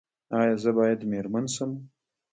ایا 0.39 0.55
زه 0.63 0.71
باید 0.77 0.99
میرمن 1.11 1.45
شم؟ 1.53 1.71